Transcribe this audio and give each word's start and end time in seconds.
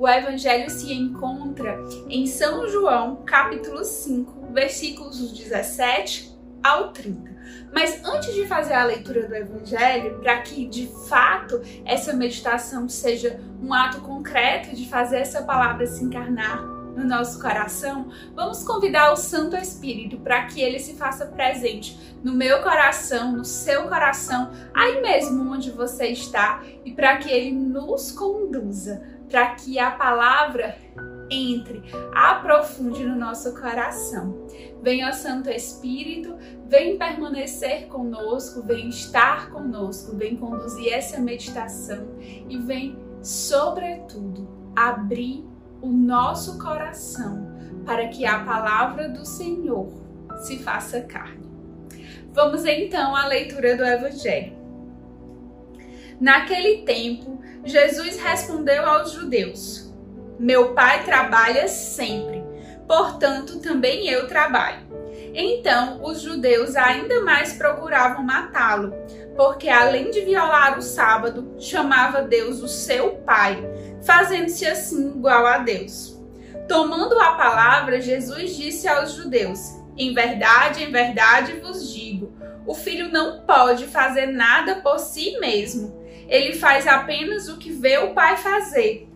o 0.00 0.08
Evangelho 0.08 0.70
se 0.70 0.94
encontra 0.94 1.78
em 2.08 2.26
São 2.26 2.66
João, 2.66 3.16
capítulo 3.16 3.84
5, 3.84 4.50
versículos 4.50 5.30
17 5.30 6.34
ao 6.64 6.90
30. 6.90 7.30
Mas 7.70 8.02
antes 8.02 8.34
de 8.34 8.46
fazer 8.46 8.72
a 8.72 8.84
leitura 8.84 9.28
do 9.28 9.34
Evangelho, 9.34 10.18
para 10.20 10.40
que 10.40 10.66
de 10.66 10.86
fato 11.06 11.60
essa 11.84 12.14
meditação 12.14 12.88
seja 12.88 13.38
um 13.62 13.74
ato 13.74 14.00
concreto 14.00 14.74
de 14.74 14.88
fazer 14.88 15.18
essa 15.18 15.42
palavra 15.42 15.86
se 15.86 16.02
encarnar 16.02 16.79
no 17.00 17.08
nosso 17.08 17.40
coração, 17.40 18.10
vamos 18.34 18.62
convidar 18.62 19.12
o 19.12 19.16
Santo 19.16 19.56
Espírito 19.56 20.18
para 20.18 20.44
que 20.44 20.60
ele 20.60 20.78
se 20.78 20.94
faça 20.94 21.26
presente 21.26 21.98
no 22.22 22.34
meu 22.34 22.62
coração, 22.62 23.32
no 23.32 23.44
seu 23.44 23.88
coração, 23.88 24.50
aí 24.74 25.00
mesmo 25.00 25.50
onde 25.50 25.70
você 25.70 26.08
está, 26.08 26.62
e 26.84 26.92
para 26.92 27.16
que 27.16 27.30
ele 27.30 27.52
nos 27.52 28.12
conduza, 28.12 29.02
para 29.28 29.54
que 29.54 29.78
a 29.78 29.90
palavra 29.90 30.76
entre, 31.30 31.82
aprofunde 32.12 33.04
no 33.04 33.16
nosso 33.16 33.58
coração. 33.58 34.46
Venha 34.82 35.12
Santo 35.12 35.48
Espírito, 35.48 36.36
vem 36.66 36.98
permanecer 36.98 37.86
conosco, 37.86 38.62
vem 38.62 38.88
estar 38.88 39.50
conosco, 39.50 40.16
vem 40.16 40.36
conduzir 40.36 40.92
essa 40.92 41.20
meditação 41.20 42.08
e 42.48 42.58
vem, 42.58 42.98
sobretudo, 43.22 44.48
abrir 44.74 45.44
o 45.82 45.88
nosso 45.88 46.58
coração 46.58 47.50
para 47.84 48.08
que 48.08 48.26
a 48.26 48.40
palavra 48.40 49.08
do 49.08 49.24
Senhor 49.24 49.88
se 50.42 50.58
faça 50.58 51.00
carne. 51.00 51.48
Vamos 52.32 52.64
então 52.64 53.16
à 53.16 53.26
leitura 53.26 53.76
do 53.76 53.84
Evangelho. 53.84 54.58
Naquele 56.20 56.82
tempo, 56.82 57.40
Jesus 57.64 58.20
respondeu 58.20 58.86
aos 58.86 59.12
judeus: 59.12 59.92
Meu 60.38 60.74
pai 60.74 61.04
trabalha 61.04 61.66
sempre, 61.66 62.44
portanto 62.86 63.58
também 63.60 64.08
eu 64.08 64.26
trabalho. 64.26 64.88
Então 65.32 66.02
os 66.02 66.20
judeus 66.20 66.76
ainda 66.76 67.22
mais 67.22 67.52
procuravam 67.52 68.22
matá-lo, 68.22 68.92
porque 69.36 69.68
além 69.68 70.10
de 70.10 70.20
violar 70.22 70.78
o 70.78 70.82
sábado, 70.82 71.54
chamava 71.58 72.22
Deus 72.22 72.62
o 72.62 72.68
seu 72.68 73.12
pai, 73.18 73.56
fazendo-se 74.02 74.66
assim 74.66 75.10
igual 75.10 75.46
a 75.46 75.58
Deus. 75.58 76.18
Tomando 76.68 77.18
a 77.20 77.32
palavra, 77.32 78.00
Jesus 78.00 78.56
disse 78.56 78.86
aos 78.86 79.12
judeus: 79.12 79.76
Em 79.96 80.14
verdade, 80.14 80.84
em 80.84 80.90
verdade 80.90 81.54
vos 81.54 81.92
digo, 81.92 82.32
o 82.66 82.74
filho 82.74 83.10
não 83.10 83.40
pode 83.40 83.86
fazer 83.86 84.26
nada 84.26 84.76
por 84.76 84.98
si 84.98 85.38
mesmo. 85.40 86.00
Ele 86.28 86.54
faz 86.54 86.86
apenas 86.86 87.48
o 87.48 87.58
que 87.58 87.72
vê 87.72 87.98
o 87.98 88.14
pai 88.14 88.36
fazer. 88.36 89.08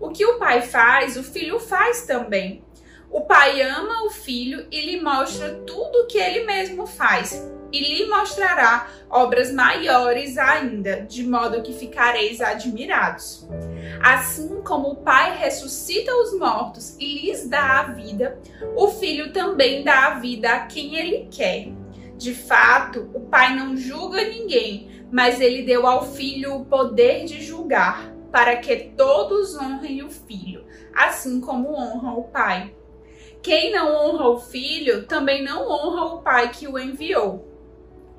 O 0.00 0.10
que 0.10 0.24
o 0.24 0.38
pai 0.38 0.62
faz, 0.62 1.16
o 1.16 1.22
filho 1.22 1.60
faz 1.60 2.06
também. 2.06 2.64
O 3.12 3.20
pai 3.20 3.60
ama 3.60 4.06
o 4.06 4.10
filho 4.10 4.66
e 4.70 4.80
lhe 4.86 5.00
mostra 5.00 5.52
tudo 5.66 5.98
o 5.98 6.06
que 6.06 6.16
ele 6.16 6.44
mesmo 6.44 6.86
faz, 6.86 7.46
e 7.70 7.78
lhe 7.78 8.06
mostrará 8.06 8.88
obras 9.10 9.52
maiores 9.52 10.38
ainda, 10.38 11.02
de 11.02 11.22
modo 11.22 11.60
que 11.62 11.74
ficareis 11.74 12.40
admirados. 12.40 13.46
Assim 14.02 14.62
como 14.62 14.92
o 14.92 14.96
Pai 14.96 15.36
ressuscita 15.38 16.14
os 16.14 16.38
mortos 16.38 16.96
e 16.98 17.18
lhes 17.18 17.48
dá 17.48 17.80
a 17.80 17.82
vida, 17.92 18.38
o 18.76 18.88
Filho 18.88 19.30
também 19.30 19.84
dá 19.84 20.06
a 20.06 20.18
vida 20.18 20.50
a 20.50 20.60
quem 20.66 20.96
ele 20.96 21.28
quer. 21.30 21.68
De 22.16 22.34
fato, 22.34 23.10
o 23.12 23.20
Pai 23.20 23.54
não 23.54 23.76
julga 23.76 24.24
ninguém, 24.24 25.04
mas 25.10 25.38
ele 25.38 25.62
deu 25.62 25.86
ao 25.86 26.06
Filho 26.06 26.56
o 26.56 26.64
poder 26.64 27.26
de 27.26 27.42
julgar, 27.42 28.10
para 28.30 28.56
que 28.56 28.74
todos 28.96 29.54
honrem 29.54 30.02
o 30.02 30.08
Filho, 30.10 30.64
assim 30.94 31.40
como 31.40 31.74
honram 31.74 32.18
o 32.18 32.24
Pai. 32.24 32.74
Quem 33.42 33.72
não 33.72 33.92
honra 33.92 34.28
o 34.28 34.38
filho 34.38 35.04
também 35.06 35.42
não 35.42 35.68
honra 35.68 36.14
o 36.14 36.22
pai 36.22 36.50
que 36.50 36.68
o 36.68 36.78
enviou. 36.78 37.48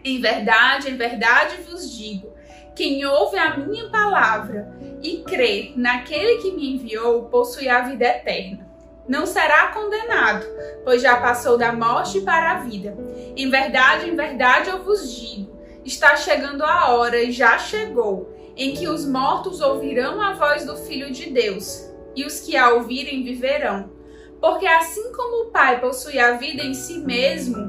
Em 0.03 0.19
verdade, 0.19 0.89
em 0.89 0.97
verdade 0.97 1.61
vos 1.61 1.89
digo: 1.95 2.33
quem 2.75 3.05
ouve 3.05 3.37
a 3.37 3.55
minha 3.55 3.87
palavra 3.87 4.75
e 5.01 5.19
crê 5.19 5.71
naquele 5.77 6.41
que 6.41 6.51
me 6.51 6.75
enviou 6.75 7.23
possui 7.25 7.69
a 7.69 7.81
vida 7.81 8.03
eterna. 8.03 8.67
Não 9.07 9.25
será 9.25 9.67
condenado, 9.67 10.45
pois 10.83 11.01
já 11.01 11.15
passou 11.15 11.57
da 11.57 11.71
morte 11.71 12.19
para 12.21 12.51
a 12.51 12.59
vida. 12.59 12.97
Em 13.35 13.49
verdade, 13.49 14.09
em 14.09 14.15
verdade 14.15 14.71
eu 14.71 14.83
vos 14.83 15.15
digo: 15.15 15.57
está 15.85 16.17
chegando 16.17 16.65
a 16.65 16.89
hora 16.89 17.21
e 17.21 17.31
já 17.31 17.57
chegou, 17.57 18.33
em 18.57 18.73
que 18.73 18.89
os 18.89 19.05
mortos 19.05 19.61
ouvirão 19.61 20.21
a 20.21 20.33
voz 20.33 20.65
do 20.65 20.75
Filho 20.75 21.11
de 21.11 21.29
Deus, 21.29 21.89
e 22.13 22.25
os 22.25 22.41
que 22.41 22.57
a 22.57 22.71
ouvirem 22.73 23.23
viverão. 23.23 23.92
Porque 24.43 24.67
assim 24.67 25.13
como 25.13 25.45
o 25.45 25.51
Pai 25.51 25.79
possui 25.79 26.19
a 26.19 26.33
vida 26.33 26.61
em 26.61 26.73
si 26.73 26.97
mesmo, 26.97 27.65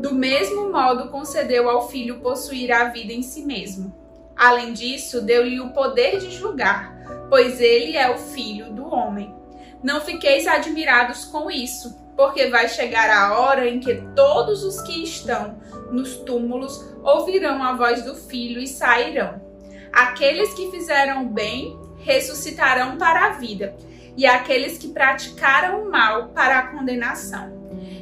do 0.00 0.14
mesmo 0.14 0.72
modo 0.72 1.10
concedeu 1.10 1.68
ao 1.68 1.86
Filho 1.86 2.20
possuir 2.20 2.72
a 2.72 2.84
vida 2.84 3.12
em 3.12 3.20
si 3.20 3.42
mesmo. 3.44 3.94
Além 4.34 4.72
disso, 4.72 5.20
deu-lhe 5.20 5.60
o 5.60 5.74
poder 5.74 6.18
de 6.18 6.30
julgar, 6.30 6.96
pois 7.28 7.60
ele 7.60 7.98
é 7.98 8.10
o 8.10 8.16
Filho 8.16 8.72
do 8.72 8.86
homem. 8.86 9.34
Não 9.82 10.00
fiqueis 10.00 10.46
admirados 10.46 11.26
com 11.26 11.50
isso, 11.50 11.94
porque 12.16 12.46
vai 12.46 12.70
chegar 12.70 13.10
a 13.10 13.38
hora 13.38 13.68
em 13.68 13.78
que 13.78 13.94
todos 14.16 14.64
os 14.64 14.80
que 14.80 15.04
estão 15.04 15.58
nos 15.90 16.16
túmulos 16.16 16.82
ouvirão 17.02 17.62
a 17.62 17.76
voz 17.76 18.02
do 18.02 18.14
Filho 18.14 18.62
e 18.62 18.66
sairão. 18.66 19.42
Aqueles 19.92 20.54
que 20.54 20.70
fizeram 20.70 21.28
bem 21.28 21.78
ressuscitarão 21.98 22.96
para 22.96 23.26
a 23.26 23.30
vida 23.32 23.76
e 24.16 24.26
aqueles 24.26 24.78
que 24.78 24.88
praticaram 24.88 25.82
o 25.82 25.90
mal 25.90 26.28
para 26.28 26.58
a 26.58 26.66
condenação. 26.68 27.52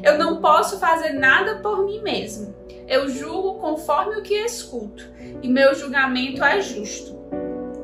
Eu 0.03 0.19
não 0.19 0.41
posso 0.41 0.79
fazer 0.79 1.13
nada 1.13 1.57
por 1.57 1.85
mim 1.85 2.03
mesmo. 2.03 2.55
Eu 2.89 3.09
julgo 3.09 3.61
conforme 3.61 4.17
o 4.17 4.23
que 4.23 4.35
escuto, 4.35 5.09
e 5.43 5.49
meu 5.49 5.75
julgamento 5.75 6.45
é 6.45 6.61
justo. 6.61 7.15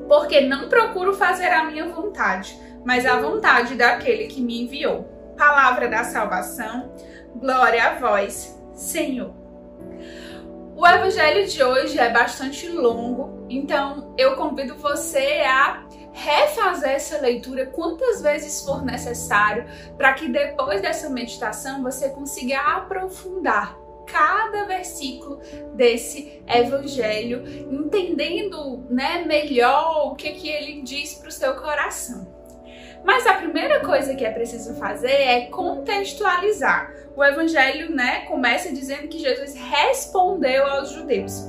Porque 0.09 0.41
não 0.41 0.69
procuro 0.69 1.15
fazer 1.15 1.49
a 1.49 1.65
minha 1.65 1.87
vontade, 1.87 2.59
mas 2.85 3.07
a 3.07 3.21
vontade 3.21 3.75
daquele 3.75 4.27
que 4.27 4.41
me 4.41 4.63
enviou. 4.63 5.05
Palavra 5.37 5.89
da 5.89 6.03
salvação, 6.05 6.93
glória 7.37 7.85
a 7.85 7.95
vós, 7.95 8.59
Senhor. 8.75 9.33
O 10.75 10.87
evangelho 10.87 11.47
de 11.47 11.63
hoje 11.63 11.99
é 11.99 12.11
bastante 12.11 12.69
longo, 12.69 13.38
então 13.49 14.15
eu 14.17 14.37
convido 14.37 14.77
você 14.77 15.43
a 15.47 15.87
refazer 16.13 16.91
essa 16.91 17.21
leitura 17.21 17.67
quantas 17.67 18.21
vezes 18.21 18.65
for 18.65 18.85
necessário, 18.85 19.67
para 19.97 20.13
que 20.15 20.29
depois 20.29 20.81
dessa 20.81 21.09
meditação 21.09 21.83
você 21.83 22.11
consiga 22.11 22.59
aprofundar 22.59 23.77
cada 24.07 24.65
versículo 24.65 25.41
desse 25.75 26.43
evangelho, 26.47 27.45
entendendo 27.71 28.87
né, 28.89 29.25
melhor 29.25 30.09
o 30.09 30.15
que, 30.15 30.33
que 30.33 30.49
ele 30.49 30.83
diz 30.83 31.15
para 31.15 31.29
o 31.29 31.33
seu 31.33 31.55
coração. 31.57 32.27
Mas 33.05 33.27
a 33.27 33.35
primeira 33.35 33.81
coisa 33.81 34.15
que 34.15 34.25
é 34.25 34.31
preciso 34.31 34.75
fazer 34.75 35.13
é 35.13 35.47
contextualizar. 35.47 36.93
O 37.15 37.25
evangelho 37.25 37.95
né, 37.95 38.21
começa 38.27 38.73
dizendo 38.73 39.09
que 39.09 39.19
Jesus 39.19 39.55
respondeu 39.55 40.67
aos 40.67 40.91
judeus. 40.91 41.49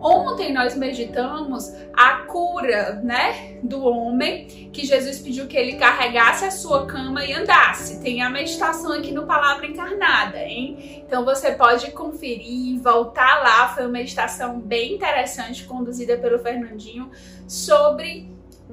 Ontem 0.00 0.52
nós 0.52 0.76
meditamos 0.76 1.74
a 1.92 2.18
cura, 2.26 3.00
né, 3.02 3.58
do 3.62 3.82
homem, 3.84 4.46
que 4.72 4.84
Jesus 4.84 5.18
pediu 5.18 5.46
que 5.46 5.56
ele 5.56 5.74
carregasse 5.74 6.44
a 6.44 6.50
sua 6.50 6.86
cama 6.86 7.24
e 7.24 7.32
andasse. 7.32 8.00
Tem 8.00 8.22
a 8.22 8.30
meditação 8.30 8.92
aqui 8.92 9.10
no 9.10 9.26
Palavra 9.26 9.66
Encarnada, 9.66 10.38
hein? 10.38 11.02
Então 11.06 11.24
você 11.24 11.52
pode 11.52 11.90
conferir, 11.90 12.80
voltar 12.80 13.42
lá. 13.42 13.68
Foi 13.68 13.84
uma 13.84 13.92
meditação 13.92 14.60
bem 14.60 14.94
interessante 14.94 15.64
conduzida 15.64 16.16
pelo 16.16 16.38
Fernandinho 16.38 17.10
sobre 17.46 18.30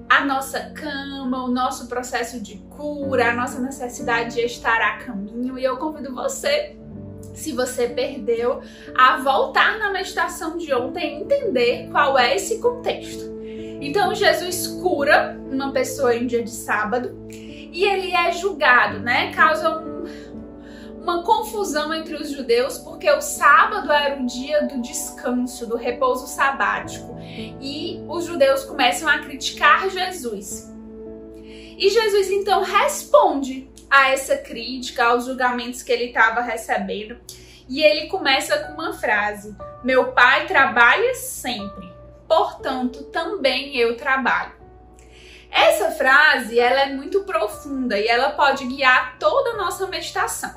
a 0.09 0.23
nossa 0.23 0.71
cama, 0.71 1.45
o 1.45 1.47
nosso 1.47 1.87
processo 1.87 2.39
de 2.39 2.57
cura, 2.69 3.31
a 3.31 3.33
nossa 3.33 3.59
necessidade 3.59 4.35
de 4.35 4.41
estar 4.41 4.81
a 4.81 4.97
caminho. 4.97 5.57
E 5.57 5.63
eu 5.63 5.77
convido 5.77 6.13
você 6.13 6.77
se 7.35 7.51
você 7.51 7.87
perdeu, 7.87 8.61
a 8.95 9.17
voltar 9.17 9.77
na 9.77 9.91
meditação 9.91 10.57
de 10.57 10.73
ontem 10.73 11.19
e 11.19 11.21
entender 11.21 11.89
qual 11.91 12.17
é 12.17 12.35
esse 12.35 12.59
contexto. 12.59 13.35
Então, 13.81 14.15
Jesus 14.15 14.67
cura 14.81 15.37
uma 15.51 15.71
pessoa 15.71 16.15
em 16.15 16.25
dia 16.25 16.43
de 16.43 16.49
sábado 16.49 17.13
e 17.29 17.83
ele 17.83 18.11
é 18.13 18.31
julgado, 18.31 18.99
né? 18.99 19.33
Causa 19.33 19.79
um, 19.79 20.05
uma 21.01 21.23
confusão 21.23 21.93
entre 21.93 22.15
os 22.15 22.31
judeus, 22.31 22.77
porque 22.77 23.11
o 23.11 23.21
sábado 23.21 23.91
era 23.91 24.19
o 24.19 24.25
dia 24.25 24.63
do 24.63 24.81
descanso, 24.81 25.67
do 25.67 25.75
repouso 25.75 26.25
sabático, 26.25 27.15
e 27.61 28.01
os 28.07 28.25
judeus 28.25 28.63
começam 28.63 29.09
a 29.09 29.19
criticar 29.19 29.89
Jesus. 29.89 30.73
E 31.77 31.89
Jesus 31.89 32.31
então 32.31 32.63
responde 32.63 33.69
a 33.95 34.09
essa 34.09 34.37
crítica, 34.37 35.05
aos 35.05 35.25
julgamentos 35.25 35.81
que 35.81 35.91
ele 35.91 36.05
estava 36.05 36.41
recebendo, 36.41 37.17
e 37.67 37.81
ele 37.81 38.07
começa 38.07 38.59
com 38.59 38.73
uma 38.73 38.91
frase: 38.91 39.55
Meu 39.83 40.11
pai 40.11 40.45
trabalha 40.47 41.15
sempre, 41.15 41.89
portanto 42.27 43.05
também 43.05 43.77
eu 43.77 43.95
trabalho. 43.95 44.53
Essa 45.49 45.91
frase 45.91 46.59
ela 46.59 46.81
é 46.81 46.93
muito 46.93 47.23
profunda 47.23 47.97
e 47.97 48.07
ela 48.07 48.31
pode 48.31 48.65
guiar 48.65 49.17
toda 49.17 49.51
a 49.51 49.57
nossa 49.57 49.87
meditação. 49.87 50.53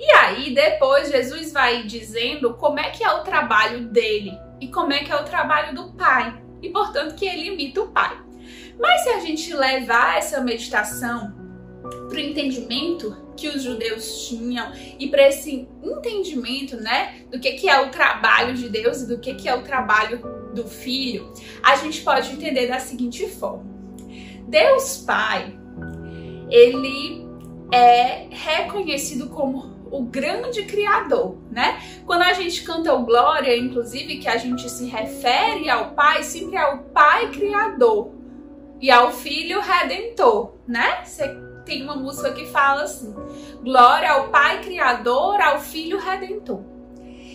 E 0.00 0.10
aí 0.12 0.52
depois 0.52 1.10
Jesus 1.10 1.52
vai 1.52 1.84
dizendo 1.84 2.54
como 2.54 2.80
é 2.80 2.90
que 2.90 3.04
é 3.04 3.10
o 3.12 3.22
trabalho 3.22 3.84
dele 3.84 4.32
e 4.60 4.66
como 4.68 4.92
é 4.92 5.04
que 5.04 5.12
é 5.12 5.16
o 5.16 5.24
trabalho 5.24 5.74
do 5.74 5.92
pai 5.92 6.42
e 6.60 6.70
portanto 6.70 7.14
que 7.14 7.26
ele 7.26 7.46
imita 7.46 7.82
o 7.82 7.88
pai. 7.88 8.18
Mas 8.78 9.02
se 9.02 9.08
a 9.10 9.20
gente 9.20 9.52
levar 9.54 10.18
essa 10.18 10.40
meditação 10.40 11.37
para 12.08 12.16
o 12.16 12.20
entendimento 12.20 13.16
que 13.36 13.48
os 13.48 13.62
judeus 13.62 14.26
tinham 14.26 14.72
e 14.98 15.08
para 15.08 15.28
esse 15.28 15.68
entendimento, 15.82 16.76
né, 16.76 17.22
do 17.30 17.38
que, 17.38 17.52
que 17.52 17.68
é 17.68 17.80
o 17.80 17.90
trabalho 17.90 18.54
de 18.54 18.68
Deus 18.68 19.02
e 19.02 19.08
do 19.08 19.18
que, 19.18 19.34
que 19.34 19.48
é 19.48 19.54
o 19.54 19.62
trabalho 19.62 20.20
do 20.54 20.66
Filho, 20.66 21.32
a 21.62 21.76
gente 21.76 22.02
pode 22.02 22.32
entender 22.32 22.66
da 22.66 22.80
seguinte 22.80 23.28
forma: 23.28 23.64
Deus 24.48 24.98
Pai, 24.98 25.56
ele 26.50 27.26
é 27.72 28.26
reconhecido 28.30 29.28
como 29.28 29.78
o 29.90 30.02
grande 30.02 30.64
criador, 30.64 31.38
né? 31.50 31.80
Quando 32.04 32.22
a 32.22 32.32
gente 32.32 32.62
canta 32.62 32.92
o 32.92 33.04
Glória, 33.04 33.56
inclusive, 33.56 34.18
que 34.18 34.28
a 34.28 34.36
gente 34.36 34.68
se 34.68 34.86
refere 34.86 35.70
ao 35.70 35.92
Pai, 35.92 36.22
sempre 36.22 36.56
ao 36.56 36.78
Pai 36.78 37.30
Criador 37.30 38.12
e 38.80 38.90
ao 38.90 39.12
Filho 39.12 39.60
Redentor, 39.60 40.54
né? 40.66 41.04
Você 41.04 41.47
tem 41.68 41.82
uma 41.82 41.94
música 41.94 42.32
que 42.32 42.46
fala 42.46 42.82
assim: 42.82 43.14
Glória 43.62 44.10
ao 44.10 44.30
Pai 44.30 44.62
Criador, 44.62 45.40
ao 45.40 45.60
Filho 45.60 46.00
Redentor. 46.00 46.62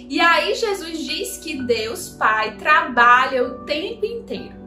E 0.09 0.19
aí 0.19 0.53
Jesus 0.55 0.99
diz 0.99 1.37
que 1.37 1.61
Deus 1.61 2.09
Pai 2.09 2.57
trabalha 2.57 3.43
o 3.43 3.63
tempo 3.63 4.05
inteiro. 4.05 4.61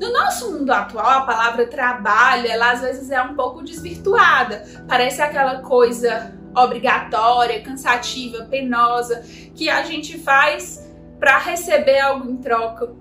No 0.00 0.12
nosso 0.12 0.50
mundo 0.50 0.70
atual, 0.72 1.06
a 1.06 1.26
palavra 1.26 1.66
trabalho, 1.66 2.48
ela 2.48 2.72
às 2.72 2.80
vezes 2.80 3.10
é 3.10 3.22
um 3.22 3.34
pouco 3.34 3.62
desvirtuada. 3.62 4.64
Parece 4.88 5.22
aquela 5.22 5.60
coisa 5.60 6.34
obrigatória, 6.56 7.62
cansativa, 7.62 8.44
penosa, 8.46 9.22
que 9.54 9.68
a 9.68 9.82
gente 9.84 10.18
faz 10.18 10.90
para 11.20 11.38
receber 11.38 12.00
algo 12.00 12.28
em 12.28 12.36
troca. 12.38 12.92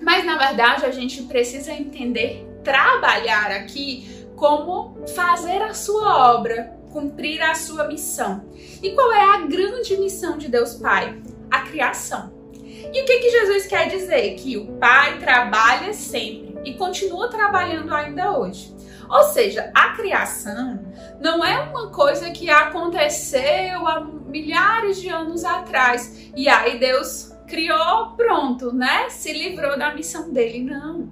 Mas 0.00 0.24
na 0.24 0.36
verdade, 0.36 0.84
a 0.84 0.90
gente 0.90 1.22
precisa 1.22 1.72
entender 1.72 2.44
trabalhar 2.64 3.52
aqui 3.52 4.25
como 4.36 5.04
fazer 5.14 5.62
a 5.62 5.74
sua 5.74 6.34
obra, 6.34 6.76
cumprir 6.92 7.42
a 7.42 7.54
sua 7.54 7.86
missão. 7.88 8.44
E 8.82 8.90
qual 8.90 9.12
é 9.12 9.34
a 9.34 9.46
grande 9.46 9.96
missão 9.96 10.38
de 10.38 10.48
Deus 10.48 10.74
Pai? 10.74 11.20
A 11.50 11.60
criação. 11.60 12.32
E 12.54 13.02
o 13.02 13.04
que, 13.04 13.18
que 13.18 13.30
Jesus 13.30 13.66
quer 13.66 13.88
dizer? 13.88 14.36
Que 14.36 14.56
o 14.56 14.66
Pai 14.78 15.18
trabalha 15.18 15.92
sempre 15.92 16.56
e 16.64 16.74
continua 16.74 17.28
trabalhando 17.28 17.94
ainda 17.94 18.38
hoje. 18.38 18.74
Ou 19.08 19.22
seja, 19.24 19.70
a 19.74 19.90
criação 19.90 20.84
não 21.20 21.44
é 21.44 21.58
uma 21.60 21.90
coisa 21.90 22.30
que 22.30 22.50
aconteceu 22.50 23.86
há 23.86 24.00
milhares 24.00 25.00
de 25.00 25.08
anos 25.08 25.44
atrás 25.44 26.30
e 26.36 26.48
aí 26.48 26.78
Deus 26.78 27.32
criou, 27.46 28.16
pronto, 28.16 28.72
né? 28.72 29.08
Se 29.08 29.32
livrou 29.32 29.78
da 29.78 29.94
missão 29.94 30.32
dele. 30.32 30.64
Não. 30.64 31.08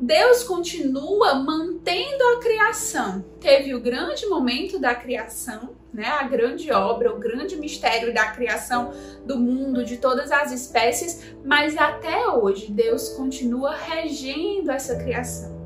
Deus 0.00 0.44
continua 0.44 1.34
mantendo 1.34 2.22
a 2.34 2.40
criação. 2.40 3.24
Teve 3.40 3.74
o 3.74 3.80
grande 3.80 4.26
momento 4.26 4.78
da 4.78 4.94
criação, 4.94 5.76
né? 5.92 6.06
A 6.06 6.22
grande 6.22 6.70
obra, 6.70 7.12
o 7.12 7.18
grande 7.18 7.56
mistério 7.56 8.14
da 8.14 8.26
criação 8.26 8.92
do 9.26 9.36
mundo, 9.38 9.84
de 9.84 9.96
todas 9.96 10.30
as 10.30 10.52
espécies, 10.52 11.34
mas 11.44 11.76
até 11.76 12.28
hoje 12.28 12.70
Deus 12.70 13.10
continua 13.10 13.74
regendo 13.74 14.70
essa 14.70 14.96
criação. 14.96 15.58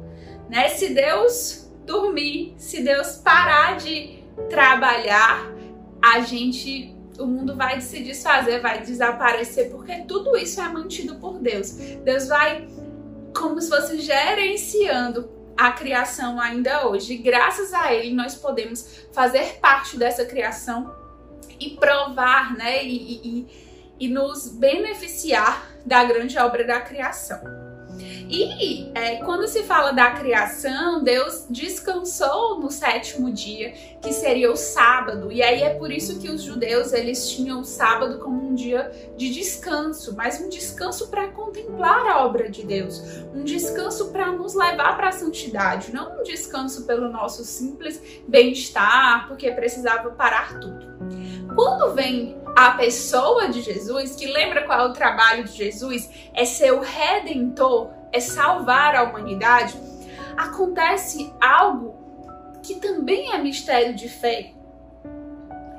Né? 0.48 0.70
Se 0.70 0.94
Deus 0.94 1.70
dormir, 1.84 2.54
se 2.56 2.82
Deus 2.82 3.16
parar 3.16 3.76
de 3.76 4.24
trabalhar, 4.48 5.52
a 6.00 6.20
gente 6.20 6.96
o 7.18 7.26
mundo 7.26 7.54
vai 7.54 7.80
se 7.80 8.02
desfazer, 8.02 8.60
vai 8.62 8.80
desaparecer, 8.80 9.70
porque 9.70 9.98
tudo 10.08 10.34
isso 10.36 10.60
é 10.60 10.68
mantido 10.68 11.16
por 11.16 11.38
Deus. 11.38 11.72
Deus 12.02 12.26
vai 12.26 12.66
como 13.36 13.60
se 13.60 13.68
fosse 13.68 14.00
gerenciando 14.00 15.30
a 15.56 15.72
criação 15.72 16.40
ainda 16.40 16.88
hoje. 16.88 17.14
E 17.14 17.18
graças 17.18 17.72
a 17.72 17.92
ele 17.92 18.14
nós 18.14 18.34
podemos 18.34 19.06
fazer 19.12 19.58
parte 19.60 19.96
dessa 19.96 20.24
criação 20.24 20.94
e 21.60 21.70
provar, 21.70 22.56
né, 22.56 22.84
e, 22.84 23.20
e, 23.24 23.46
e 24.00 24.08
nos 24.08 24.48
beneficiar 24.48 25.70
da 25.84 26.02
grande 26.04 26.38
obra 26.38 26.64
da 26.64 26.80
criação. 26.80 27.61
E 28.32 28.90
é, 28.94 29.16
quando 29.16 29.46
se 29.46 29.62
fala 29.64 29.92
da 29.92 30.12
criação, 30.12 31.04
Deus 31.04 31.44
descansou 31.50 32.58
no 32.58 32.70
sétimo 32.70 33.30
dia, 33.30 33.74
que 34.00 34.10
seria 34.10 34.50
o 34.50 34.56
sábado. 34.56 35.30
E 35.30 35.42
aí 35.42 35.62
é 35.62 35.74
por 35.74 35.92
isso 35.92 36.18
que 36.18 36.30
os 36.30 36.42
judeus 36.42 36.94
eles 36.94 37.28
tinham 37.28 37.60
o 37.60 37.64
sábado 37.64 38.20
como 38.20 38.48
um 38.48 38.54
dia 38.54 38.90
de 39.18 39.28
descanso, 39.28 40.16
mas 40.16 40.40
um 40.40 40.48
descanso 40.48 41.08
para 41.08 41.28
contemplar 41.28 42.06
a 42.06 42.24
obra 42.24 42.48
de 42.48 42.64
Deus, 42.64 43.02
um 43.34 43.44
descanso 43.44 44.10
para 44.10 44.32
nos 44.32 44.54
levar 44.54 44.96
para 44.96 45.10
a 45.10 45.12
santidade, 45.12 45.92
não 45.92 46.18
um 46.18 46.22
descanso 46.22 46.86
pelo 46.86 47.10
nosso 47.10 47.44
simples 47.44 48.00
bem-estar, 48.26 49.28
porque 49.28 49.50
precisava 49.50 50.08
parar 50.08 50.58
tudo. 50.58 50.90
Quando 51.54 51.94
vem 51.94 52.40
a 52.56 52.70
pessoa 52.70 53.48
de 53.50 53.60
Jesus, 53.60 54.14
que 54.14 54.26
lembra 54.26 54.64
qual 54.64 54.86
é 54.86 54.88
o 54.88 54.94
trabalho 54.94 55.44
de 55.44 55.52
Jesus? 55.52 56.08
É 56.32 56.46
ser 56.46 56.72
o 56.72 56.80
redentor 56.80 58.00
é 58.12 58.20
salvar 58.20 58.94
a 58.94 59.04
humanidade, 59.04 59.76
acontece 60.36 61.32
algo 61.40 61.94
que 62.62 62.76
também 62.76 63.32
é 63.32 63.38
mistério 63.38 63.94
de 63.94 64.08
fé 64.08 64.52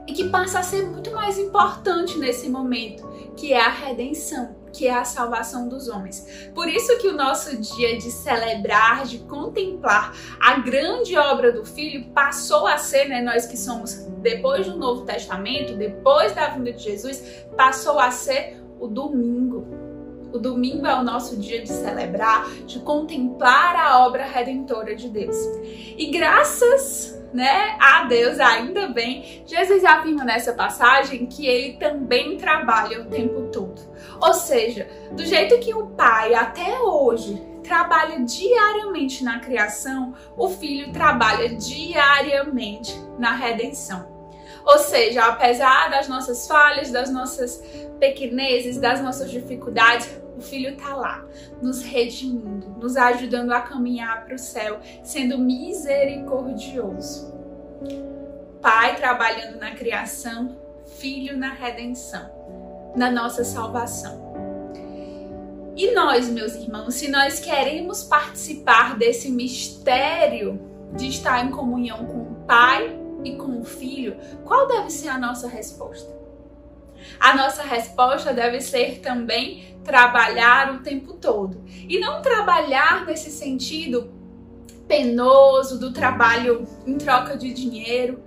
e 0.06 0.14
que 0.14 0.30
passa 0.30 0.60
a 0.60 0.64
ser 0.64 0.84
muito 0.84 1.12
mais 1.12 1.38
importante 1.38 2.18
nesse 2.18 2.50
momento, 2.50 3.08
que 3.38 3.54
é 3.54 3.62
a 3.62 3.70
redenção, 3.70 4.56
que 4.74 4.88
é 4.88 4.94
a 4.94 5.06
salvação 5.06 5.70
dos 5.70 5.88
homens. 5.88 6.50
Por 6.54 6.68
isso 6.68 6.98
que 6.98 7.08
o 7.08 7.16
nosso 7.16 7.56
dia 7.58 7.98
de 7.98 8.12
celebrar, 8.12 9.06
de 9.06 9.20
contemplar 9.20 10.14
a 10.42 10.60
grande 10.60 11.18
obra 11.18 11.52
do 11.52 11.64
Filho 11.64 12.10
passou 12.10 12.68
a 12.68 12.78
ser, 12.78 13.06
né, 13.08 13.22
nós 13.22 13.46
que 13.46 13.56
somos 13.56 13.94
depois 14.22 14.68
do 14.68 14.78
Novo 14.78 15.06
Testamento, 15.06 15.78
depois 15.78 16.34
da 16.34 16.50
vinda 16.50 16.74
de 16.74 16.84
Jesus, 16.84 17.46
passou 17.56 18.00
a 18.00 18.12
ser 18.12 18.62
o 18.80 18.88
domingo 18.88 19.53
o 20.34 20.40
domingo 20.40 20.88
é 20.88 20.96
o 20.96 21.04
nosso 21.04 21.38
dia 21.38 21.62
de 21.62 21.70
celebrar, 21.70 22.50
de 22.66 22.80
contemplar 22.80 23.76
a 23.76 24.06
obra 24.06 24.26
redentora 24.26 24.96
de 24.96 25.08
Deus. 25.08 25.38
E 25.96 26.10
graças 26.12 27.22
né, 27.32 27.78
a 27.80 28.04
Deus, 28.06 28.40
ainda 28.40 28.88
bem, 28.88 29.44
Jesus 29.46 29.84
afirma 29.84 30.24
nessa 30.24 30.54
passagem 30.54 31.26
que 31.26 31.46
ele 31.46 31.78
também 31.78 32.38
trabalha 32.38 33.02
o 33.02 33.06
tempo 33.06 33.50
todo. 33.52 33.82
Ou 34.22 34.34
seja, 34.34 34.88
do 35.12 35.26
jeito 35.26 35.60
que 35.60 35.74
o 35.74 35.88
Pai 35.88 36.34
até 36.34 36.80
hoje 36.80 37.42
trabalha 37.64 38.20
diariamente 38.20 39.24
na 39.24 39.40
criação, 39.40 40.14
o 40.36 40.50
Filho 40.50 40.92
trabalha 40.92 41.50
diariamente 41.56 42.94
na 43.18 43.34
redenção. 43.34 44.12
Ou 44.66 44.80
seja, 44.80 45.26
apesar 45.26 45.90
das 45.90 46.08
nossas 46.08 46.48
falhas, 46.48 46.92
das 46.92 47.10
nossas 47.10 47.62
pequenezes, 48.00 48.78
das 48.78 49.02
nossas 49.02 49.30
dificuldades, 49.30 50.23
o 50.38 50.42
Filho 50.42 50.72
está 50.72 50.96
lá, 50.96 51.26
nos 51.62 51.82
redimindo, 51.82 52.70
nos 52.80 52.98
ajudando 52.98 53.52
a 53.52 53.62
caminhar 53.62 54.26
para 54.26 54.36
o 54.36 54.40
céu, 54.40 54.80
sendo 55.04 55.38
misericordioso. 55.38 57.34
Pai 58.62 58.96
trabalhando 58.96 59.60
na 59.60 59.72
criação, 59.72 60.58
Filho 60.86 61.38
na 61.38 61.52
redenção, 61.52 62.30
na 62.96 63.12
nossa 63.12 63.44
salvação. 63.44 64.24
E 65.76 65.92
nós, 65.92 66.30
meus 66.30 66.54
irmãos, 66.54 66.94
se 66.94 67.10
nós 67.10 67.40
queremos 67.40 68.04
participar 68.04 68.96
desse 68.98 69.30
mistério 69.32 70.62
de 70.96 71.08
estar 71.08 71.44
em 71.44 71.50
comunhão 71.50 72.06
com 72.06 72.22
o 72.22 72.36
Pai 72.46 72.96
e 73.24 73.36
com 73.36 73.60
o 73.60 73.64
Filho, 73.66 74.18
qual 74.46 74.68
deve 74.68 74.92
ser 74.92 75.10
a 75.10 75.18
nossa 75.18 75.48
resposta? 75.48 76.23
A 77.20 77.36
nossa 77.36 77.64
resposta 77.64 78.34
deve 78.34 78.62
ser 78.62 79.00
também 79.00 79.78
trabalhar 79.84 80.74
o 80.74 80.80
tempo 80.80 81.14
todo. 81.14 81.64
E 81.68 82.00
não 82.00 82.22
trabalhar 82.22 83.06
nesse 83.06 83.30
sentido 83.30 84.12
penoso 84.88 85.80
do 85.80 85.92
trabalho 85.92 86.68
em 86.86 86.98
troca 86.98 87.38
de 87.38 87.54
dinheiro, 87.54 88.22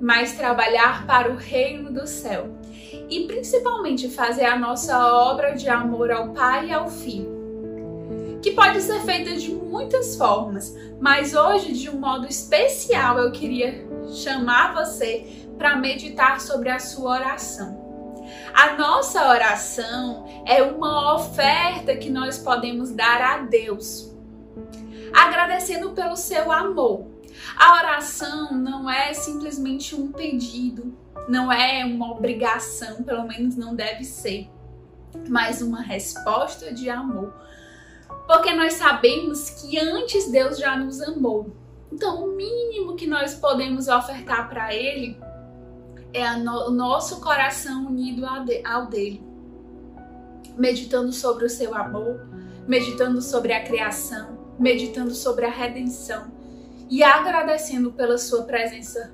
mas 0.00 0.32
trabalhar 0.32 1.06
para 1.06 1.30
o 1.30 1.36
reino 1.36 1.92
do 1.92 2.06
céu 2.06 2.58
e 3.08 3.26
principalmente 3.26 4.08
fazer 4.08 4.44
a 4.44 4.58
nossa 4.58 5.06
obra 5.12 5.52
de 5.52 5.68
amor 5.68 6.10
ao 6.10 6.32
Pai 6.32 6.68
e 6.68 6.72
ao 6.72 6.88
Filho, 6.88 7.30
que 8.42 8.52
pode 8.52 8.80
ser 8.80 9.00
feita 9.00 9.34
de 9.36 9.50
muitas 9.50 10.16
formas, 10.16 10.76
mas 11.00 11.34
hoje, 11.34 11.72
de 11.72 11.90
um 11.90 11.98
modo 11.98 12.26
especial, 12.26 13.18
eu 13.18 13.32
queria 13.32 13.86
chamar 14.08 14.74
você 14.74 15.26
para 15.56 15.76
meditar 15.76 16.40
sobre 16.40 16.70
a 16.70 16.78
sua 16.78 17.12
oração. 17.12 17.83
A 18.54 18.76
nossa 18.76 19.28
oração 19.28 20.24
é 20.46 20.62
uma 20.62 21.16
oferta 21.16 21.96
que 21.96 22.08
nós 22.08 22.38
podemos 22.38 22.92
dar 22.92 23.20
a 23.20 23.38
Deus, 23.38 24.14
agradecendo 25.12 25.90
pelo 25.90 26.16
seu 26.16 26.52
amor. 26.52 27.04
A 27.56 27.74
oração 27.78 28.52
não 28.52 28.88
é 28.88 29.12
simplesmente 29.12 29.96
um 29.96 30.12
pedido, 30.12 30.96
não 31.28 31.50
é 31.50 31.84
uma 31.84 32.12
obrigação, 32.12 33.02
pelo 33.02 33.26
menos 33.26 33.56
não 33.56 33.74
deve 33.74 34.04
ser, 34.04 34.48
mas 35.28 35.60
uma 35.60 35.82
resposta 35.82 36.72
de 36.72 36.88
amor. 36.88 37.34
Porque 38.28 38.54
nós 38.54 38.74
sabemos 38.74 39.50
que 39.50 39.80
antes 39.80 40.30
Deus 40.30 40.58
já 40.58 40.76
nos 40.76 41.00
amou. 41.02 41.52
Então, 41.90 42.24
o 42.24 42.36
mínimo 42.36 42.94
que 42.94 43.08
nós 43.08 43.34
podemos 43.34 43.88
ofertar 43.88 44.48
para 44.48 44.72
Ele 44.72 45.18
é 46.14 46.36
no, 46.36 46.68
o 46.68 46.70
nosso 46.70 47.20
coração 47.20 47.88
unido 47.88 48.24
ao 48.64 48.86
dele, 48.86 49.20
meditando 50.56 51.12
sobre 51.12 51.44
o 51.44 51.50
seu 51.50 51.74
amor, 51.74 52.28
meditando 52.68 53.20
sobre 53.20 53.52
a 53.52 53.64
criação, 53.64 54.38
meditando 54.58 55.12
sobre 55.12 55.44
a 55.44 55.50
redenção 55.50 56.32
e 56.88 57.02
agradecendo 57.02 57.92
pela 57.92 58.16
sua 58.16 58.44
presença 58.44 59.12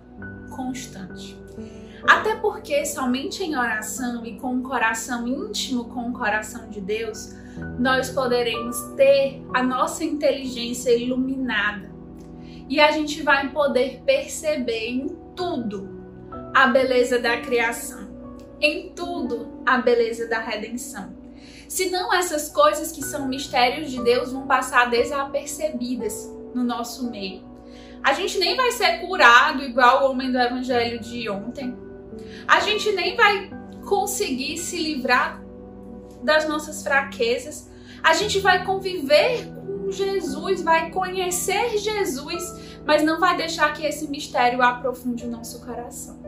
constante. 0.54 1.40
Até 2.06 2.36
porque 2.36 2.84
somente 2.84 3.42
em 3.42 3.56
oração 3.56 4.24
e 4.24 4.38
com 4.38 4.52
um 4.52 4.62
coração 4.62 5.26
íntimo 5.26 5.84
com 5.84 6.10
o 6.10 6.12
coração 6.12 6.68
de 6.68 6.80
Deus, 6.80 7.34
nós 7.78 8.10
poderemos 8.10 8.78
ter 8.96 9.42
a 9.54 9.62
nossa 9.62 10.04
inteligência 10.04 10.94
iluminada. 10.94 11.90
E 12.68 12.78
a 12.78 12.90
gente 12.90 13.22
vai 13.22 13.50
poder 13.50 14.02
perceber 14.04 14.88
em 14.88 15.08
tudo 15.34 15.99
a 16.54 16.66
beleza 16.66 17.18
da 17.18 17.40
criação, 17.40 18.08
em 18.60 18.90
tudo 18.90 19.62
a 19.64 19.78
beleza 19.78 20.26
da 20.26 20.38
redenção. 20.38 21.14
Senão 21.68 22.12
essas 22.12 22.48
coisas 22.48 22.90
que 22.90 23.02
são 23.02 23.28
mistérios 23.28 23.90
de 23.90 24.02
Deus 24.02 24.32
vão 24.32 24.46
passar 24.46 24.90
desapercebidas 24.90 26.28
no 26.54 26.64
nosso 26.64 27.10
meio. 27.10 27.48
A 28.02 28.12
gente 28.12 28.38
nem 28.38 28.56
vai 28.56 28.72
ser 28.72 28.98
curado 29.06 29.62
igual 29.62 30.02
o 30.02 30.10
homem 30.10 30.32
do 30.32 30.38
evangelho 30.38 30.98
de 31.00 31.28
ontem, 31.28 31.76
a 32.46 32.60
gente 32.60 32.90
nem 32.92 33.16
vai 33.16 33.50
conseguir 33.86 34.58
se 34.58 34.76
livrar 34.76 35.42
das 36.22 36.48
nossas 36.48 36.82
fraquezas. 36.82 37.70
A 38.02 38.14
gente 38.14 38.40
vai 38.40 38.64
conviver 38.64 39.46
com 39.64 39.90
Jesus, 39.90 40.62
vai 40.62 40.90
conhecer 40.90 41.78
Jesus, 41.78 42.80
mas 42.84 43.02
não 43.02 43.20
vai 43.20 43.36
deixar 43.36 43.72
que 43.74 43.84
esse 43.84 44.08
mistério 44.08 44.62
aprofunde 44.62 45.26
o 45.26 45.30
nosso 45.30 45.64
coração. 45.64 46.19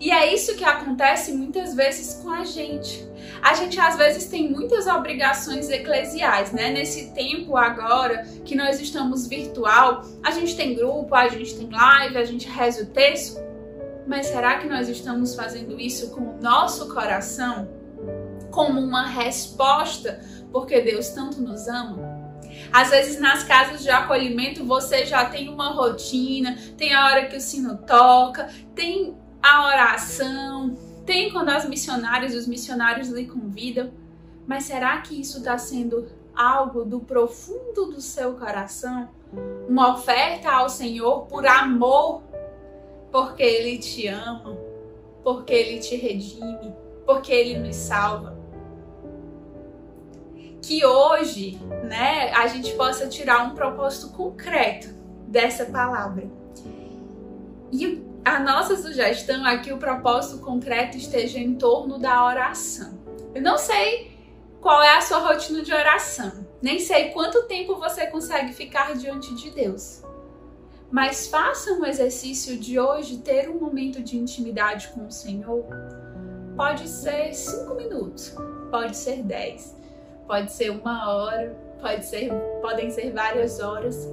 E 0.00 0.10
é 0.10 0.32
isso 0.32 0.56
que 0.56 0.64
acontece 0.64 1.30
muitas 1.32 1.74
vezes 1.74 2.14
com 2.22 2.30
a 2.30 2.42
gente. 2.42 3.06
A 3.42 3.52
gente 3.52 3.78
às 3.78 3.96
vezes 3.96 4.24
tem 4.28 4.50
muitas 4.50 4.86
obrigações 4.86 5.68
eclesiais, 5.68 6.52
né? 6.52 6.70
Nesse 6.70 7.10
tempo 7.10 7.54
agora 7.54 8.24
que 8.42 8.54
nós 8.54 8.80
estamos 8.80 9.26
virtual, 9.26 10.02
a 10.22 10.30
gente 10.30 10.56
tem 10.56 10.74
grupo, 10.74 11.14
a 11.14 11.28
gente 11.28 11.54
tem 11.54 11.68
live, 11.70 12.16
a 12.16 12.24
gente 12.24 12.48
reza 12.48 12.84
o 12.84 12.86
texto, 12.86 13.38
mas 14.06 14.26
será 14.26 14.58
que 14.58 14.66
nós 14.66 14.88
estamos 14.88 15.34
fazendo 15.34 15.78
isso 15.78 16.10
com 16.12 16.22
o 16.22 16.40
nosso 16.40 16.92
coração? 16.94 17.68
Como 18.50 18.80
uma 18.80 19.06
resposta 19.06 20.18
porque 20.50 20.80
Deus 20.80 21.10
tanto 21.10 21.42
nos 21.42 21.68
ama? 21.68 22.20
Às 22.72 22.90
vezes 22.90 23.20
nas 23.20 23.44
casas 23.44 23.82
de 23.82 23.90
acolhimento 23.90 24.64
você 24.64 25.04
já 25.04 25.26
tem 25.26 25.48
uma 25.48 25.72
rotina, 25.72 26.58
tem 26.76 26.94
a 26.94 27.06
hora 27.06 27.26
que 27.26 27.36
o 27.36 27.40
sino 27.40 27.76
toca, 27.78 28.48
tem 28.74 29.16
a 29.42 29.66
oração, 29.66 30.76
tem 31.06 31.30
quando 31.32 31.48
as 31.48 31.68
missionárias 31.68 32.34
os 32.34 32.46
missionários 32.46 33.08
lhe 33.08 33.26
convidam. 33.26 33.90
Mas 34.46 34.64
será 34.64 35.00
que 35.00 35.20
isso 35.20 35.38
está 35.38 35.56
sendo 35.58 36.08
algo 36.34 36.84
do 36.84 37.00
profundo 37.00 37.86
do 37.86 38.00
seu 38.00 38.34
coração? 38.34 39.08
Uma 39.68 39.94
oferta 39.94 40.50
ao 40.50 40.68
Senhor 40.68 41.26
por 41.26 41.46
amor 41.46 42.22
porque 43.10 43.42
Ele 43.42 43.78
te 43.78 44.06
ama, 44.06 44.56
porque 45.22 45.52
Ele 45.52 45.78
te 45.80 45.96
redime, 45.96 46.74
porque 47.04 47.32
Ele 47.32 47.58
nos 47.58 47.76
salva. 47.76 48.38
Que 50.62 50.84
hoje, 50.84 51.58
né, 51.84 52.30
a 52.32 52.46
gente 52.46 52.72
possa 52.74 53.08
tirar 53.08 53.44
um 53.44 53.54
propósito 53.54 54.12
concreto 54.12 54.88
dessa 55.26 55.64
palavra. 55.64 56.28
E 57.72 58.02
nossa 58.40 58.76
sugestão 58.76 59.46
é 59.46 59.58
que 59.58 59.72
o 59.72 59.78
propósito 59.78 60.38
concreto 60.44 60.96
esteja 60.96 61.38
em 61.38 61.54
torno 61.54 61.98
da 61.98 62.24
oração. 62.24 62.98
Eu 63.34 63.42
não 63.42 63.56
sei 63.56 64.10
qual 64.60 64.82
é 64.82 64.96
a 64.96 65.00
sua 65.00 65.18
rotina 65.18 65.62
de 65.62 65.72
oração, 65.72 66.46
nem 66.60 66.78
sei 66.78 67.10
quanto 67.10 67.44
tempo 67.44 67.76
você 67.76 68.06
consegue 68.06 68.52
ficar 68.52 68.94
diante 68.94 69.34
de 69.34 69.50
Deus. 69.50 70.02
Mas 70.90 71.28
faça 71.28 71.72
um 71.72 71.84
exercício 71.84 72.56
de 72.56 72.78
hoje 72.78 73.18
ter 73.18 73.48
um 73.48 73.58
momento 73.58 74.02
de 74.02 74.18
intimidade 74.18 74.88
com 74.88 75.06
o 75.06 75.10
Senhor. 75.10 75.64
Pode 76.56 76.88
ser 76.88 77.32
cinco 77.32 77.74
minutos, 77.74 78.34
pode 78.70 78.96
ser 78.96 79.22
dez, 79.22 79.74
pode 80.26 80.52
ser 80.52 80.70
uma 80.70 81.14
hora, 81.14 81.56
pode 81.80 82.04
ser, 82.04 82.32
podem 82.60 82.90
ser 82.90 83.12
várias 83.12 83.60
horas, 83.60 84.08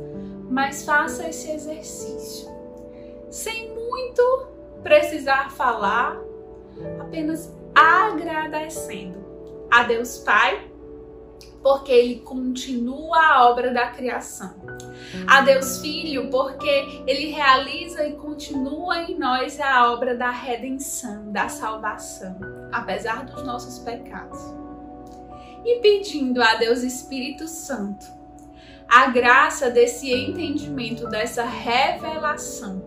mas 0.50 0.86
faça 0.86 1.28
esse 1.28 1.52
exercício 1.52 2.18
precisar 4.84 5.52
falar, 5.52 6.18
apenas 7.00 7.54
agradecendo 7.76 9.18
a 9.72 9.84
Deus 9.84 10.20
Pai 10.20 10.72
porque 11.62 11.92
ele 11.92 12.20
continua 12.22 13.18
a 13.18 13.50
obra 13.50 13.74
da 13.74 13.88
criação. 13.88 14.56
A 15.28 15.42
Deus 15.42 15.82
Filho, 15.82 16.30
porque 16.30 17.04
ele 17.06 17.32
realiza 17.32 18.08
e 18.08 18.14
continua 18.14 19.02
em 19.02 19.18
nós 19.18 19.60
a 19.60 19.92
obra 19.92 20.16
da 20.16 20.30
redenção, 20.30 21.32
da 21.32 21.50
salvação, 21.50 22.38
apesar 22.72 23.26
dos 23.26 23.44
nossos 23.44 23.80
pecados. 23.80 24.40
E 25.66 25.80
pedindo 25.82 26.42
a 26.42 26.56
Deus 26.56 26.84
Espírito 26.84 27.48
Santo 27.48 28.16
a 28.88 29.08
graça 29.08 29.70
desse 29.70 30.10
entendimento, 30.14 31.10
dessa 31.10 31.44
revelação, 31.44 32.82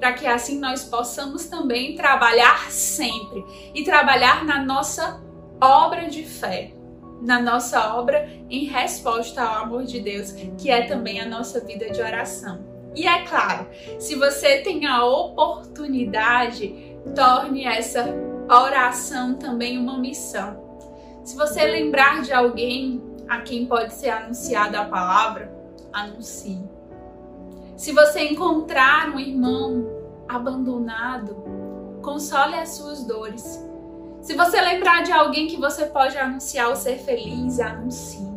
para 0.00 0.14
que 0.14 0.26
assim 0.26 0.58
nós 0.58 0.82
possamos 0.82 1.44
também 1.44 1.94
trabalhar 1.94 2.70
sempre 2.72 3.44
e 3.74 3.84
trabalhar 3.84 4.44
na 4.44 4.64
nossa 4.64 5.22
obra 5.60 6.08
de 6.08 6.24
fé 6.24 6.72
na 7.20 7.40
nossa 7.40 7.96
obra 7.96 8.28
em 8.48 8.64
resposta 8.64 9.42
ao 9.42 9.64
amor 9.64 9.84
de 9.84 10.00
Deus, 10.00 10.32
que 10.56 10.70
é 10.70 10.86
também 10.86 11.20
a 11.20 11.28
nossa 11.28 11.60
vida 11.60 11.90
de 11.90 12.00
oração. 12.00 12.64
E 12.94 13.06
é 13.06 13.24
claro, 13.24 13.68
se 13.98 14.16
você 14.16 14.58
tem 14.62 14.86
a 14.86 15.04
oportunidade, 15.04 16.96
torne 17.14 17.64
essa 17.64 18.06
oração 18.48 19.34
também 19.34 19.78
uma 19.78 19.98
missão. 19.98 20.58
Se 21.22 21.36
você 21.36 21.64
lembrar 21.64 22.22
de 22.22 22.32
alguém 22.32 23.02
a 23.28 23.42
quem 23.42 23.66
pode 23.66 23.94
ser 23.94 24.08
anunciada 24.08 24.80
a 24.80 24.86
palavra, 24.86 25.52
anuncie. 25.92 26.60
Se 27.80 27.92
você 27.92 28.28
encontrar 28.28 29.08
um 29.08 29.18
irmão 29.18 29.86
abandonado, 30.28 31.34
console 32.02 32.54
as 32.56 32.72
suas 32.72 33.04
dores 33.04 33.58
se 34.20 34.34
você 34.34 34.60
lembrar 34.60 35.02
de 35.02 35.12
alguém 35.12 35.46
que 35.46 35.56
você 35.56 35.86
pode 35.86 36.18
anunciar 36.18 36.70
o 36.70 36.76
ser 36.76 36.98
feliz, 36.98 37.58
anuncie. 37.58 38.28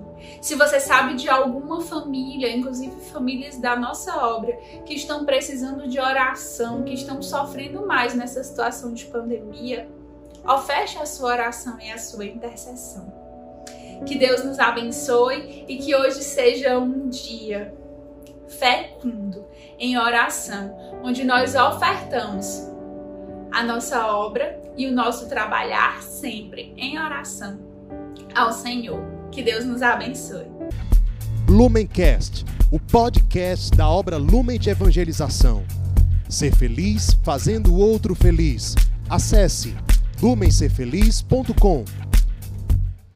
Se 0.42 0.56
você 0.56 0.80
sabe 0.80 1.16
de 1.16 1.28
alguma 1.28 1.82
família, 1.82 2.56
inclusive 2.56 2.96
famílias 3.12 3.58
da 3.58 3.76
nossa 3.76 4.16
obra, 4.26 4.56
que 4.86 4.94
estão 4.94 5.26
precisando 5.26 5.90
de 5.90 6.00
oração, 6.00 6.84
que 6.84 6.94
estão 6.94 7.22
sofrendo 7.22 7.86
mais 7.86 8.16
nessa 8.16 8.42
situação 8.42 8.94
de 8.94 9.04
pandemia, 9.08 9.90
oferte 10.48 10.98
a 11.00 11.06
sua 11.06 11.32
oração 11.32 11.78
e 11.82 11.92
a 11.92 11.98
sua 11.98 12.24
intercessão. 12.24 13.12
Que 14.06 14.18
Deus 14.18 14.42
nos 14.42 14.58
abençoe 14.58 15.66
e 15.68 15.76
que 15.80 15.94
hoje 15.94 16.24
seja 16.24 16.78
um 16.78 17.10
dia 17.10 17.83
fecundo 18.60 19.46
em 19.78 19.98
oração, 19.98 20.76
onde 21.04 21.24
nós 21.24 21.56
ofertamos 21.56 22.70
a 23.52 23.64
nossa 23.64 24.08
obra 24.08 24.60
e 24.78 24.88
o 24.88 24.92
nosso 24.92 25.28
trabalhar 25.28 26.02
sempre 26.02 26.74
em 26.78 27.00
oração 27.00 27.60
ao 28.36 28.52
Senhor. 28.52 29.00
Que 29.32 29.44
Deus 29.44 29.66
nos 29.66 29.82
abençoe. 29.82 30.48
Lumencast, 31.48 32.46
o 32.72 32.80
podcast 32.80 33.72
da 33.72 33.88
obra 33.88 34.18
Lumen 34.18 34.60
de 34.60 34.70
Evangelização. 34.70 35.64
Ser 36.30 36.56
feliz 36.56 37.18
fazendo 37.24 37.74
o 37.74 37.78
outro 37.78 38.16
feliz. 38.16 38.76
Acesse 39.10 39.76
lumencerfeliz.com. 40.22 41.86